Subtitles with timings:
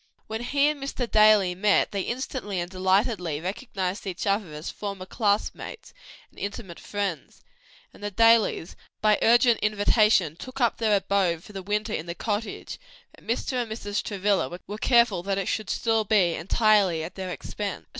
[0.25, 1.05] When he and Mr.
[1.07, 5.93] Daly met they instantly and delightedly recognized each other as former classmates
[6.31, 7.43] and intimate friends,
[7.93, 12.15] and the Dalys, by urgent invitation, took up their abode for the winter in the
[12.15, 12.79] cottage;
[13.13, 13.61] but Mr.
[13.61, 14.01] and Mrs.
[14.01, 17.85] Travilla were careful that it should still be entirely at their expense.